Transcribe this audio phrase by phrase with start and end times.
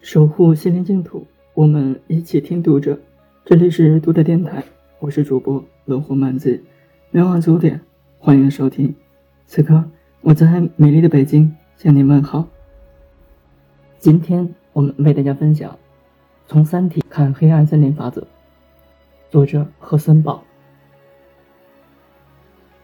[0.00, 2.98] 守护心灵净土，我们一起听读者。
[3.44, 4.62] 这里是读者电台，
[5.00, 6.62] 我是主播文火漫子。
[7.10, 7.80] 每晚九点，
[8.16, 8.94] 欢迎收听。
[9.44, 9.84] 此刻
[10.20, 12.46] 我在美丽的北京向您问好。
[13.98, 15.72] 今天我们为大家分享
[16.46, 18.20] 《从三体看黑暗森林法则》，
[19.30, 20.44] 作者何森宝。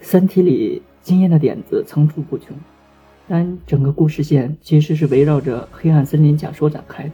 [0.00, 2.54] 三体里惊艳的点子层出不穷。
[3.28, 7.10] 但整个故事线其实是围绕着黑暗森林假说展开的。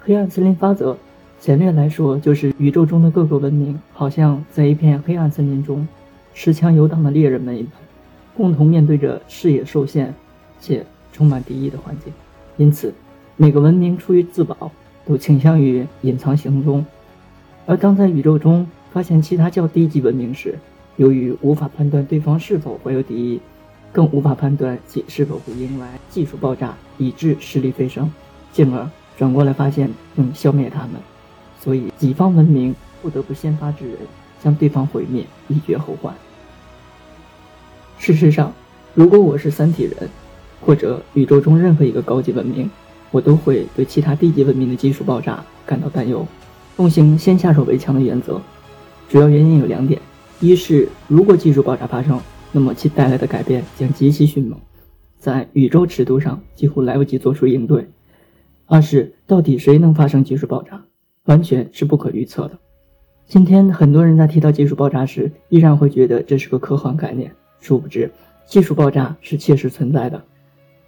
[0.00, 0.96] 黑暗森林法则，
[1.38, 5.86] 简略来说就是宇宙中的各个文明，好像在一片黑暗森林中，
[6.34, 7.72] 持枪游荡的猎人们一般，
[8.36, 10.12] 共同面对着视野受限
[10.58, 12.12] 且充满敌意的环境。
[12.56, 12.92] 因此，
[13.36, 14.72] 每个文明出于自保，
[15.06, 16.84] 都倾向于隐藏行踪。
[17.64, 20.58] 而当在宇宙中发现其他较低级文明时，
[20.96, 23.40] 由于无法判断对方是否怀有敌意。
[23.92, 28.10] 更无法判断其是否会迎来技术爆炸，以致实力飞升，
[28.52, 28.88] 进而
[29.18, 30.92] 转过来发现并消灭他们。
[31.60, 33.98] 所以己方文明不得不先发制人，
[34.42, 36.14] 将对方毁灭，以绝后患。
[37.98, 38.52] 事实上，
[38.94, 40.08] 如果我是三体人，
[40.60, 42.68] 或者宇宙中任何一个高级文明，
[43.10, 46.26] 我都会对其他低级文明的技术爆炸感到担忧，
[46.76, 48.40] 奉行先下手为强的原则。
[49.08, 50.00] 主要原因有两点：
[50.40, 52.18] 一是如果技术爆炸发生，
[52.52, 54.60] 那么其带来的改变将极其迅猛，
[55.18, 57.88] 在宇宙尺度上几乎来不及做出应对。
[58.66, 60.84] 二是到底谁能发生技术爆炸，
[61.24, 62.58] 完全是不可预测的。
[63.26, 68.10] 今天很多人在提到技术爆炸时，依然会觉得这是个科幻概念，殊不知
[68.44, 70.22] 技术爆炸是切实存在的。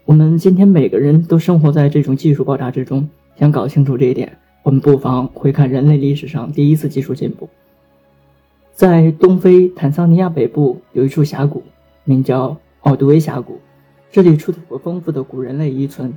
[0.05, 3.09] 我们今天每个人都生活在这种技术爆炸之中。
[3.37, 7.48] 想搞清楚这一点，我们不妨回看人类历史上第一次技术进步。
[8.75, 11.62] 在东非坦桑尼亚北部有一处峡谷，
[12.03, 13.61] 名叫奥杜威峡谷。
[14.11, 16.12] 这里出土过丰富的古人类遗存，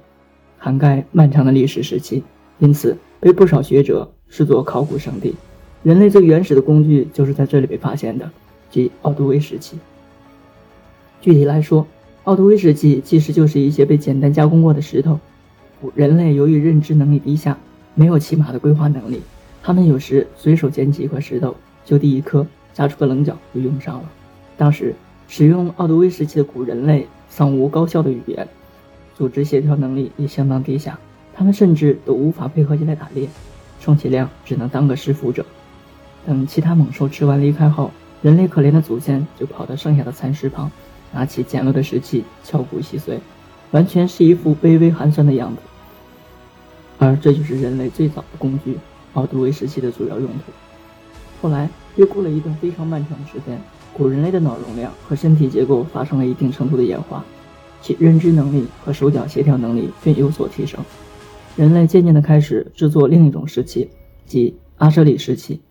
[0.57, 2.23] 涵盖漫长的历史时期，
[2.57, 5.35] 因此被不少学者视作考古圣地。
[5.83, 8.27] 人类最原始的工具就是在这里被发现的，
[8.71, 9.77] 即奥杜威石器。
[11.21, 11.85] 具体来说，
[12.23, 15.19] 奥杜威石器其实就是一些被简单加工过的石头。
[15.93, 17.55] 人类由于认知能力低下，
[17.93, 19.21] 没有起码的规划能力，
[19.61, 21.55] 他们有时随手捡起一块石头。
[21.87, 24.11] 就地一颗，扎出个棱角就用上了。
[24.57, 24.93] 当时
[25.29, 28.45] 使用奥杜威时期的古人类尚无高效的语言，
[29.15, 30.99] 组织协调能力也相当低下，
[31.33, 33.29] 他们甚至都无法配合起来打猎，
[33.79, 35.45] 充其量只能当个食腐者。
[36.25, 37.89] 等其他猛兽吃完离开后，
[38.21, 40.69] 人类可怜的祖先就跑到剩下的残尸旁，
[41.13, 43.17] 拿起简陋的石器敲骨吸髓，
[43.71, 45.61] 完全是一副卑微寒酸的样子。
[46.99, 48.77] 而这就是人类最早的工具——
[49.13, 50.51] 奥杜威时期的主要用途。
[51.41, 53.59] 后来又过了一段非常漫长的时间，
[53.93, 57.23] 古人类的脑容量和身体结构发生了一定程度的演化，
[57.81, 60.79] 其认知能力和手脚协调能力均有所提升。
[61.55, 63.89] 人类渐渐地开始制作另一种石器，
[64.25, 65.61] 即阿舍里石器。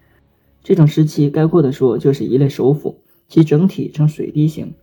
[0.62, 4.74] 这种石器概括的说就是一类手斧，其整体呈水滴形，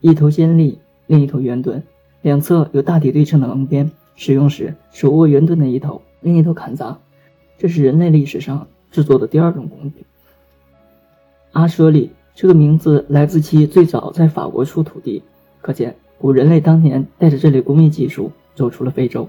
[0.00, 1.82] 一头尖利，另一头圆钝，
[2.22, 3.90] 两侧有大体对称的棱边。
[4.16, 6.98] 使用时手握圆钝的一头，另一头砍砸。
[7.56, 10.04] 这是人类历史上制作的第二种工具。
[11.52, 15.22] 阿舍里这个名字来自其最早在法国出土地，
[15.60, 19.28] 可见古人类当年带着这类工艺技术走出了非洲。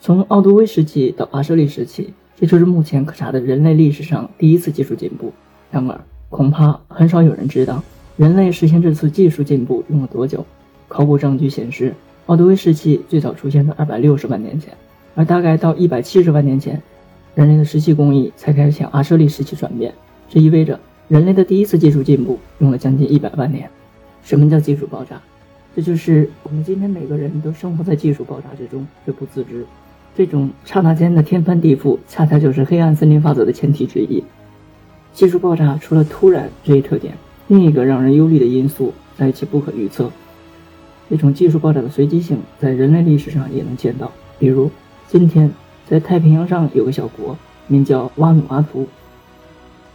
[0.00, 5.32] 从奥杜威时期到阿舍利时期，这就是目前可查的人类历史上第一次技术进步。
[5.70, 7.82] 然而，恐怕很少有人知道
[8.16, 10.44] 人类实现这次技术进步用了多久。
[10.88, 11.94] 考古证据显示，
[12.26, 14.72] 奥杜威时期最早出现在二百六十万年前，
[15.14, 16.82] 而大概到一百七十万年前，
[17.34, 19.94] 人类的石器工艺才开始向阿舍利时期转变。
[20.32, 23.68] 这意味着人类的第一次技术进步用了将近一百万年。
[24.22, 25.20] 什么叫技术爆炸？
[25.76, 29.66] 这就是我们今天每个人都生活在技术爆炸之中却不自知。
[30.16, 34.24] 这种刹那间的天翻地覆，恰恰就是黑暗森林法则的前提之一。
[35.12, 37.12] 技术爆炸除了突然这一特点，
[37.48, 40.10] 另一个让人忧虑的因素在于其不可预测。
[41.10, 44.10] 这种技术爆炸的随机性在人类历史上也能见到。
[44.38, 44.70] 比如，
[45.08, 45.52] 今天
[45.86, 47.36] 在太平洋上有个小国，
[47.66, 48.88] 名叫瓦努阿图。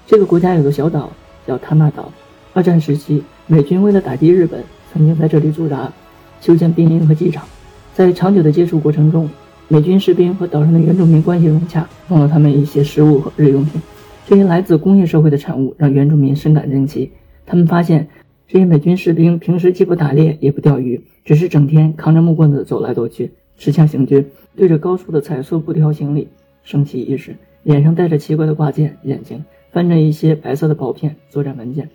[0.08, 1.12] 这个国家有个小岛
[1.46, 2.10] 叫塔纳岛。
[2.54, 4.64] 二战时期，美军为了打击日本，
[4.94, 5.92] 曾经在这里驻扎，
[6.40, 7.46] 修建兵营和机场。
[7.94, 9.30] 在长久的接触过程中，
[9.68, 13.82] 美军士兵和岛上的原住民关系融洽，送了他们一些食物和日用品。
[14.26, 17.12] 这些来自工业社会的产物让原住民深感惊奇。
[17.46, 18.08] 他们发现，
[18.48, 24.26] 这些美军士兵平时既不打猎，也不钓鱼，只是整天扛着木棍子走来走去，持枪行军，
[24.56, 26.30] 对着高处的彩色布条行李。
[26.64, 29.44] 升旗仪式，脸上戴着奇怪的挂件，眼睛。
[29.72, 31.90] 翻着一些白色的薄片，作战文件，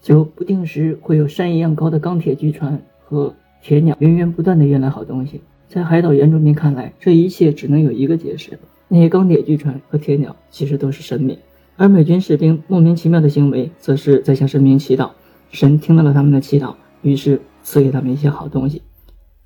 [0.00, 5.40] 就不定时会有山一样高的钢铁巨船和铁鸟源源不断的运来好东西。
[5.68, 8.58] 在海岛原住民看来，这一切只能有一个解释：
[8.88, 11.36] 那些钢铁巨船和铁鸟其实都是神明，
[11.76, 15.10] 而美军士兵莫名其妙的行为，则是在向神明祈祷。
[15.50, 18.82] 神听到了他们的祈祷，于是赐给他们一些好东西。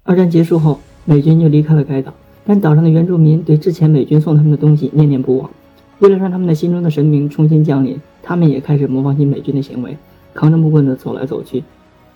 [0.03, 2.13] 二战结束后，美军就离开了该岛，
[2.45, 5.51] 但岛上的原住民对之前美军送他们的东西念念不忘。
[6.01, 9.97] 为了让他们的心中的神明重新降临，他们也开始模仿起美军的行为，
[10.35, 11.63] 扛着木棍子走来走去，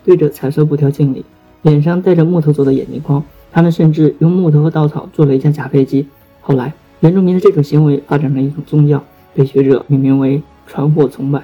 [0.05, 1.25] 对着彩色布条敬礼，
[1.63, 3.23] 脸上戴着木头做的眼镜框。
[3.53, 6.07] 他们甚至用木头和稻草做了一架假飞机。
[6.41, 9.05] 后来，原住民的这种行为发展成一种宗教，
[9.35, 11.43] 被学者命名为“传货崇拜”。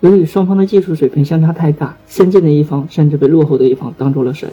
[0.00, 4.50] 由于双方的技术水平相差太大，先进的一方甚至被落后的一方当做了神。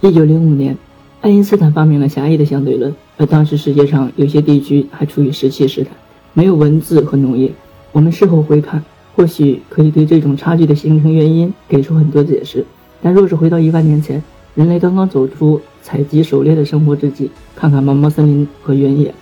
[0.00, 0.76] 一九零五年，
[1.20, 5.90] 爱因斯坦发明了狭义的相对论，而当时世界上有些地区还处于石器时代，
[6.34, 7.50] 没有文字和农业。
[7.92, 8.84] 我们事后回看，
[9.14, 12.64] 或许可以对这种差距的形成原因给出很多解释。
[13.00, 14.22] 但若是回到一万年前，
[14.54, 19.14] 人类刚刚走出采集狩猎的生活之际，看看茫茫森林和原野，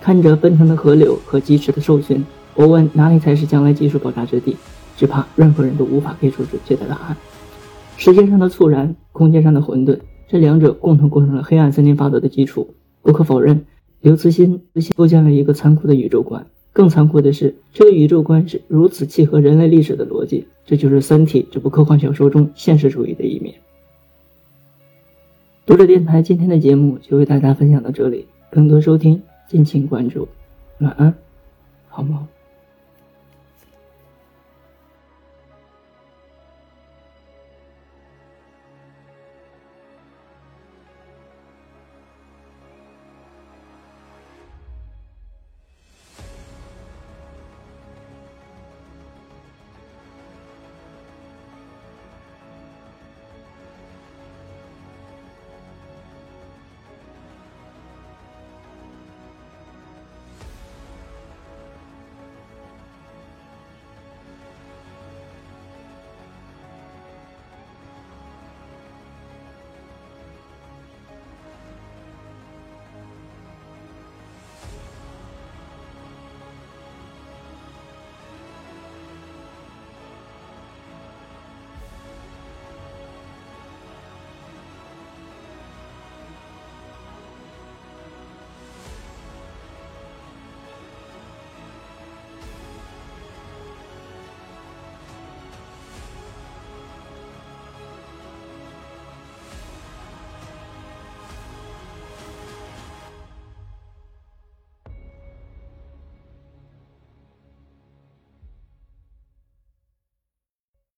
[0.00, 2.24] 看着奔腾的河流和疾驰的兽群，
[2.54, 4.56] 我问哪里才是将来技术爆炸之地？
[4.96, 7.16] 只怕任何人都无法给出准确的答案。
[7.96, 9.98] 时间上的猝然，空间上的混沌，
[10.28, 12.74] 这两者共同构成了黑暗森林法则的基础。
[13.02, 13.64] 不可否认，
[14.04, 14.60] 刘慈欣
[14.96, 16.46] 构建了一个残酷的宇宙观。
[16.74, 20.46] 更残酷的是，这个宇宙观是如此契合人类历史的逻辑。
[20.66, 23.54] 这就是《三体》这部科幻小说中现实主义的一面。
[25.64, 30.28] 读者电台今天的节目就为大家分享到这里，更多收听敬请关注，
[30.80, 31.14] 晚安，
[31.88, 32.28] 好梦。